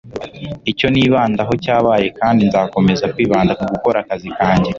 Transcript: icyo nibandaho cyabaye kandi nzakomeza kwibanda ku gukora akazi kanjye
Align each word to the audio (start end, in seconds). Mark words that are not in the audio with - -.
icyo 0.71 0.87
nibandaho 0.93 1.53
cyabaye 1.63 2.07
kandi 2.19 2.39
nzakomeza 2.47 3.05
kwibanda 3.13 3.51
ku 3.59 3.63
gukora 3.71 3.97
akazi 4.03 4.29
kanjye 4.37 4.69